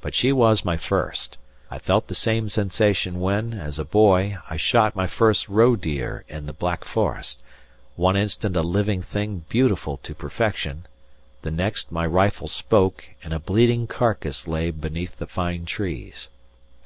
But 0.00 0.14
she 0.14 0.32
was 0.32 0.64
my 0.64 0.78
first; 0.78 1.36
I 1.70 1.78
felt 1.78 2.08
the 2.08 2.14
same 2.14 2.48
sensation 2.48 3.20
when, 3.20 3.52
as 3.52 3.78
a 3.78 3.84
boy, 3.84 4.38
I 4.48 4.56
shot 4.56 4.96
my 4.96 5.06
first 5.06 5.46
roe 5.46 5.76
deer 5.76 6.24
in 6.26 6.46
the 6.46 6.54
Black 6.54 6.86
Forest, 6.86 7.42
one 7.94 8.16
instant 8.16 8.56
a 8.56 8.62
living 8.62 9.02
thing 9.02 9.44
beautiful 9.50 9.98
to 10.04 10.14
perfection, 10.14 10.86
the 11.42 11.50
next 11.50 11.92
my 11.92 12.06
rifle 12.06 12.48
spoke 12.48 13.06
and 13.22 13.34
a 13.34 13.38
bleeding 13.38 13.86
carcase 13.86 14.48
lay 14.48 14.70
beneath 14.70 15.18
the 15.18 15.26
fine 15.26 15.66
trees. 15.66 16.30